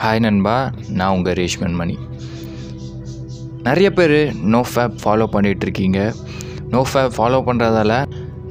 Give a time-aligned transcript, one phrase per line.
[0.00, 0.54] Hi நண்பா.
[0.98, 1.94] நான் உங்கள் ரேஷ்மன் மணி.
[3.66, 4.14] நிறைய பேர்
[4.52, 5.98] நோ ஃபேப் ஃபாலோ பண்ணிகிட்ருக்கீங்க
[6.72, 7.92] நோ ஃபேப் ஃபாலோ பண்ணுறதால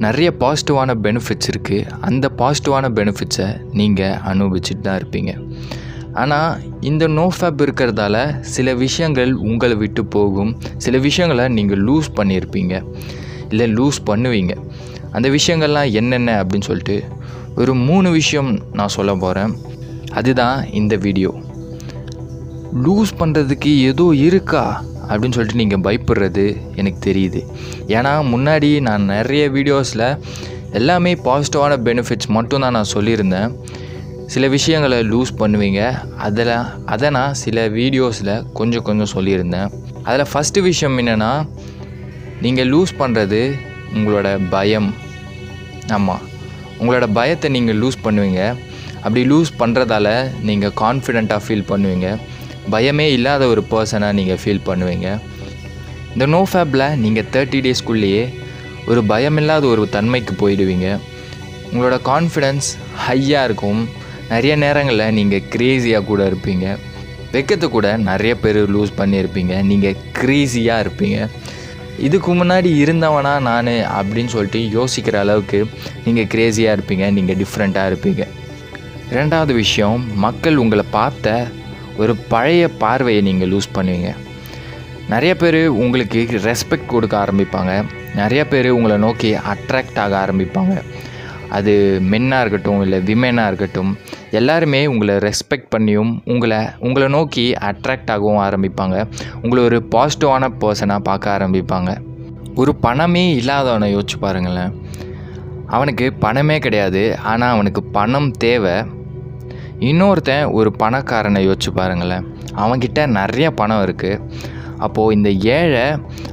[0.04, 3.48] நிறைய பாசிட்டிவான பெனிஃபிட்ஸ் இருக்குது அந்த பாசிட்டிவான பெனிஃபிட்ஸை
[3.80, 5.32] நீங்கள் அனுபவிச்சுட்டு தான் இருப்பீங்க.
[6.22, 10.52] ஆனால் இந்த நோ ஃபேப் இருக்கிறதால சில விஷயங்கள் உங்களை விட்டு போகும்.
[10.86, 12.84] சில விஷயங்களை நீங்கள் லூஸ் பண்ணியிருப்பீங்க
[13.48, 14.54] இல்லை லூஸ் பண்ணுவீங்க.
[15.12, 16.98] அந்த விஷயங்கள்லாம் என்னென்ன அப்படின்னு சொல்லிட்டு
[17.56, 19.52] ஒரு மூணு விஷயம் நான் சொல்ல போகிறேன்
[20.18, 21.30] அதுதான் இந்த வீடியோ
[22.84, 24.64] லூஸ் பண்ணுறதுக்கு ஏதோ இருக்கா
[25.08, 26.44] அப்படின்னு சொல்லிட்டு நீங்கள் பயப்படுறது
[26.80, 27.40] எனக்கு தெரியுது.
[27.96, 30.06] ஏன்னா முன்னாடி நான் நிறைய வீடியோஸில்
[30.78, 33.50] எல்லாமே பாசிட்டிவான பெனிஃபிட்ஸ் மட்டும் தான் நான் சொல்லியிருந்தேன்.
[34.32, 35.80] சில விஷயங்களை லூஸ் பண்ணுவீங்க.
[36.26, 36.54] அதில்
[36.94, 39.70] அதை நான் சில வீடியோஸில் கொஞ்சம் கொஞ்சம் சொல்லியிருந்தேன்.
[40.08, 41.32] அதில் ஃபஸ்ட்டு விஷயம் என்னென்னா
[42.44, 43.40] நீங்கள் லூஸ் பண்ணுறது
[43.96, 44.90] உங்களோட பயம்.
[45.96, 46.22] ஆமாம்
[46.80, 48.42] உங்களோட பயத்தை நீங்கள் லூஸ் பண்ணுவீங்க.
[49.04, 50.08] அப்படி லூஸ் பண்ணுறதால
[50.48, 52.08] நீங்கள் கான்ஃபிடெண்ட்டாக ஃபீல் பண்ணுவீங்க.
[52.74, 55.08] பயமே இல்லாத ஒரு பர்சனாக நீங்கள் ஃபீல் பண்ணுவீங்க.
[56.14, 58.24] இந்த நோ ஃபேப்பில் நீங்கள் தேர்ட்டி டேஸ்க்குள்ளேயே
[58.90, 60.88] ஒரு பயமில்லாத ஒரு தன்மைக்கு போயிடுவீங்க.
[61.72, 62.68] உங்களோட கான்ஃபிடென்ஸ்
[63.06, 63.82] ஹையாக இருக்கும்.
[64.32, 66.66] நிறைய நேரங்களில் நீங்கள் க்ரேஸியாக கூட இருப்பீங்க.
[67.34, 69.54] வெக்கத்தை கூட நிறைய பேர் லூஸ் பண்ணியிருப்பீங்க.
[69.70, 71.18] நீங்கள் க்ரேஸியாக இருப்பீங்க.
[72.06, 75.58] இதுக்கு முன்னாடி இருந்தவனா நான் அப்படின்னு சொல்லிட்டு யோசிக்கிற அளவுக்கு
[76.06, 77.06] நீங்கள் க்ரேஸியாக இருப்பீங்க.
[77.18, 78.24] நீங்கள் டிஃப்ரெண்ட்டாக இருப்பீங்க.
[79.10, 81.46] ரெண்டாவது விஷயம் மக்கள் உங்களை பார்த்த
[81.96, 84.14] ஒரு பழைய பார்வையை நீங்கள் லூஸ் பண்ணுவீங்க.
[85.08, 87.84] நிறைய பேர் உங்களுக்கு ரெஸ்பெக்ட் கொடுக்க ஆரம்பிப்பாங்க.
[88.14, 90.82] நிறைய பேர் உங்களை நோக்கி அட்ராக்ட் ஆக ஆரம்பிப்பாங்க.
[91.48, 93.98] அது மென்னாக இருக்கட்டும் இல்லை விமெனாக இருக்கட்டும்
[94.30, 99.06] எல்லாருமே உங்களை ரெஸ்பெக்ட் பண்ணியும் உங்களை உங்களை நோக்கி அட்ராக்ட் ஆகவும் ஆரம்பிப்பாங்க.
[99.42, 101.96] உங்களை ஒரு பாசிட்டிவான பர்சனாக பார்க்க ஆரம்பிப்பாங்க.
[102.54, 104.72] ஒரு பணமே இல்லாதவனை யோசிச்சு பாருங்களேன்.
[105.76, 108.74] அவனுக்கு பணமே கிடையாது ஆனால் அவனுக்கு பணம் தேவை.
[109.90, 112.26] இன்னொருத்தன் ஒரு பணக்காரனை யோசிச்சு பாருங்களேன்.
[112.62, 114.20] அவன்கிட்ட நிறைய பணம் இருக்குது
[114.84, 115.84] அப்போது இந்த ஏழை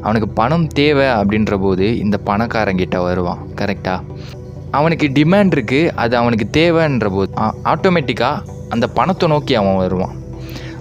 [0.05, 4.27] அவனுக்கு பணம் தேவை அப்படின்ற போது இந்த பணக்காரங்கிட்ட வருவான் கரெக்டாக
[4.77, 7.31] அவனுக்கு டிமாண்ட் இருக்குது அது அவனுக்கு தேவைன்ற போது
[7.71, 10.15] ஆட்டோமேட்டிக்காக அந்த பணத்தை நோக்கி அவன் வருவான்.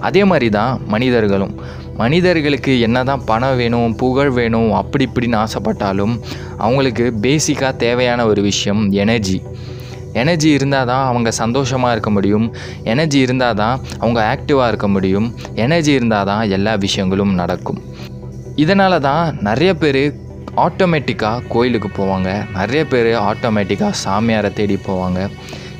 [0.07, 1.53] அதே மாதிரி தான் மனிதர்களும்.
[2.01, 6.13] மனிதர்களுக்கு என்ன தான் பணம் வேணும் புகழ் வேணும் அப்படி இப்படின்னு ஆசைப்பட்டாலும்
[6.65, 9.37] அவங்களுக்கு பேசிக்காக தேவையான ஒரு விஷயம் எனர்ஜி
[10.21, 12.45] எனர்ஜி இருந்தால் தான் அவங்க சந்தோஷமாக இருக்க முடியும்.
[12.91, 15.27] எனர்ஜி இருந்தால் தான் அவங்க ஆக்டிவாக இருக்க முடியும்.
[15.65, 17.79] எனர்ஜி இருந்தால் தான் எல்லா விஷயங்களும் நடக்கும்.
[18.63, 20.01] இதனால தான் நிறைய பேர்
[20.65, 22.29] ஆட்டோமேட்டிக்காக கோயிலுக்கு போவாங்க.
[22.57, 25.19] நிறைய பேர் ஆட்டோமேட்டிக்காக சாமியாரை தேடி போவாங்க.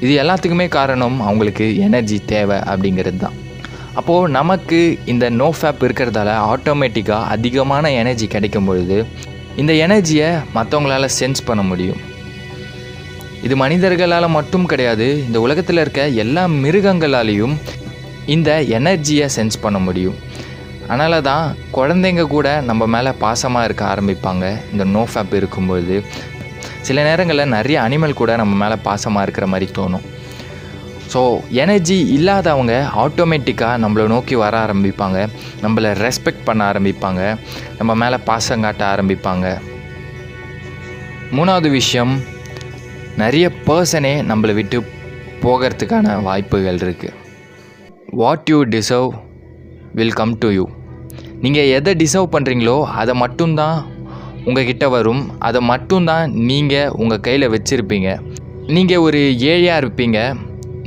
[0.04, 3.38] இது எல்லாத்துக்குமே காரணம் அவங்களுக்கு எனர்ஜி தேவை அப்படிங்கிறது தான்
[3.98, 8.98] அப்போது நமக்கு இந்த நோ ஃபேப் இருக்கிறதால ஆட்டோமேட்டிக்காக அதிகமான எனர்ஜி கிடைக்கும் பொழுது
[9.56, 12.00] இந்த எனர்ஜியை மற்றவங்களால சென்ஸ் பண்ண முடியும்.
[13.44, 17.56] இது மனிதர்களால் மட்டும் கிடையாது இந்த உலகத்தில் இருக்க எல்லா மிருகங்களாலேயும்
[18.36, 20.18] இந்த எனர்ஜியை சென்ஸ் பண்ண முடியும்.
[20.88, 25.98] அதனால தான் குழந்தைங்க கூட நம்ம மேலே பாசமாக இருக்க ஆரம்பிப்பாங்க இந்த நோ ஃபேப் இருக்கும்பொழுது.
[26.82, 30.06] சில நேரங்களில் நிறைய அனிமல் கூட நம்ம மேலே பாசமாக இருக்கிற மாதிரி தோணும்.
[31.12, 31.22] ஸோ
[31.62, 35.20] எனர்ஜி இல்லாதவங்க ஆட்டோமேட்டிக்காக நம்மளை நோக்கி வர ஆரம்பிப்பாங்க.
[35.64, 37.22] நம்மளை ரெஸ்பெக்ட் பண்ண ஆரம்பிப்பாங்க.
[37.80, 39.46] நம்ம மேலே பாசம் காட்ட ஆரம்பிப்பாங்க.
[41.38, 42.14] மூணாவது விஷயம்
[43.22, 44.78] நிறைய பர்சனே நம்மளை விட்டு
[45.44, 47.18] போகிறதுக்கான வாய்ப்புகள் இருக்குது
[48.20, 49.12] what you deserve
[50.00, 50.66] will come to you
[51.46, 53.78] நீங்கள் எதை டிசர்வ் பண்ணுறீங்களோ அதை மட்டும்தான்
[54.48, 55.24] உங்ககிட்ட வரும்.
[55.48, 58.10] அதை மட்டும்தான் நீங்கள் உங்கள் கையில் வச்சுருப்பீங்க.
[58.76, 59.22] நீங்கள் ஒரு
[59.52, 60.20] ஏழையாக இருப்பீங்க.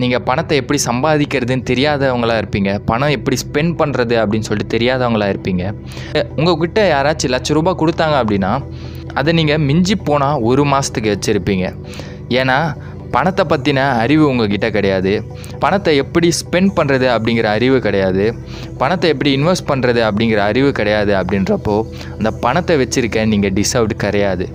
[0.01, 2.71] நீங்கள் பணத்தை எப்படி சம்பாதிக்கிறதுன்னு தெரியாதவங்களா இருப்பீங்க.
[2.91, 5.65] பணம் எப்படி ஸ்பெண்ட் பண்ணுறது அப்படின்னு சொல்லிட்டு தெரியாதவங்களா இருப்பீங்க.
[6.39, 8.53] உங்கள்கிட்ட யாராச்சும் லட்ச ரூபாய் கொடுத்தாங்க அப்படின்னா
[9.21, 11.67] அதை நீங்கள் மிஞ்சி போனால் ஒரு மாதத்துக்கு வச்சுருப்பீங்க.
[12.41, 12.59] ஏன்னா
[13.15, 15.13] பணத்தை பற்றின அறிவு உங்ககிட்ட கிடையாது.
[15.63, 18.27] பணத்தை எப்படி ஸ்பெண்ட் பண்ணுறது அப்படிங்கிற அறிவு கிடையாது.
[18.83, 21.77] பணத்தை எப்படி இன்வெஸ்ட் பண்ணுறது அப்படிங்கிற அறிவு கிடையாது அப்படின்றப்போ
[22.19, 24.47] அந்த பணத்தை வச்சுருக்க நீங்கள் டிசர்வ்டு கிடையாது.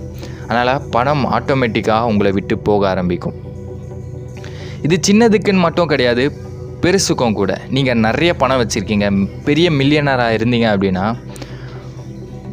[0.48, 3.38] அதனால் பணம் ஆட்டோமேட்டிக்காக உங்களை விட்டு போக ஆரம்பிக்கும்.
[4.86, 6.24] இது சின்னதுக்குன்னு மட்டும் கிடையாது
[6.84, 7.52] பெருசுக்கும் கூட.
[7.76, 9.08] நீங்கள் நிறைய பணம் வச்சுருக்கீங்க
[9.48, 11.06] பெரிய மில்லியனராக இருந்தீங்க அப்படின்னா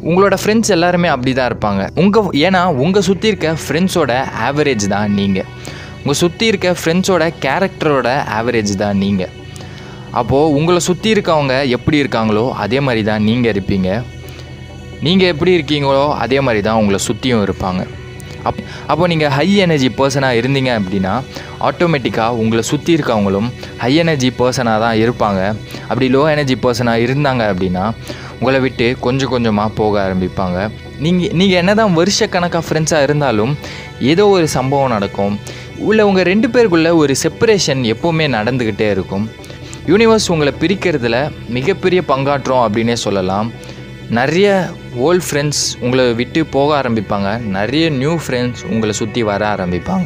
[0.09, 1.83] உங்களோட ஃப்ரெண்ட்ஸ் எல்லாருமே அப்படி தான் இருப்பாங்க.
[2.01, 4.13] உங்கள் ஏன்னா உங்கள் சுற்றி இருக்க ஃப்ரெண்ட்ஸோட
[4.47, 5.47] ஆவரேஜ் தான் நீங்கள்
[6.01, 9.33] உங்கள் சுற்றி இருக்க ஃப்ரெண்ட்ஸோட கேரக்டரோட ஆவரேஜ் தான் நீங்கள்
[10.19, 13.89] அப்போது உங்களை சுற்றி இருக்கவங்க எப்படி இருக்காங்களோ அதே மாதிரி தான் நீங்கள் இருப்பீங்க.
[15.05, 17.81] நீங்கள் எப்படி இருக்கீங்களோ அதே மாதிரி தான் உங்களை சுற்றியும் இருப்பாங்க.
[18.49, 18.61] அப்
[18.91, 21.13] அப்போ நீங்கள் ஹை எனர்ஜி பர்சனாக இருந்தீங்க அப்படின்னா
[21.69, 23.47] ஆட்டோமேட்டிக்காக உங்களை சுற்றி இருக்கவங்களும்
[23.83, 25.41] ஹை எனர்ஜி பர்சனாக தான் இருப்பாங்க.
[25.89, 27.85] அப்படி லோ எனர்ஜி பர்சனாக இருந்தாங்க அப்படின்னா
[28.39, 30.57] உங்களை விட்டு கொஞ்சம் கொஞ்சமாக போக ஆரம்பிப்பாங்க.
[31.03, 33.53] நீங்கள் நீங்கள் என்ன தான் வருஷக்கணக்காக ஃப்ரெண்ட்ஸாக இருந்தாலும்
[34.11, 35.35] ஏதோ ஒரு சம்பவம் நடக்கும்.
[35.87, 39.25] உள்ள உங்கள் ரெண்டு பேருக்குள்ளே ஒரு செப்பரேஷன் எப்போவுமே நடந்துக்கிட்டே இருக்கும்.
[39.91, 41.17] யூனிவர்ஸ் உங்களை பிரிக்கிறதுல
[41.57, 43.49] மிகப்பெரிய பங்காற்றோம் அப்படின்னே சொல்லலாம்.
[44.19, 44.49] நிறைய
[44.95, 47.39] ஓல்ட் ஃப்ரெண்ட்ஸ் உங்களை விட்டு போக ஆரம்பிப்பாங்க.
[47.39, 50.05] நிறைய நியூ ஃப்ரெண்ட்ஸ் உங்களை சுற்றி வர ஆரம்பிப்பாங்க.